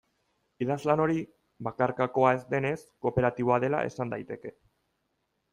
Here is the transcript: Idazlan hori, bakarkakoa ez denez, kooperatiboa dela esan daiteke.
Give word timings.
Idazlan 0.65 1.03
hori, 1.03 1.17
bakarkakoa 1.67 2.33
ez 2.37 2.41
denez, 2.55 2.73
kooperatiboa 3.07 3.63
dela 3.67 3.85
esan 3.91 4.15
daiteke. 4.15 4.57